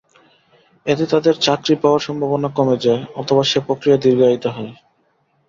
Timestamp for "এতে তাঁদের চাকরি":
0.85-1.75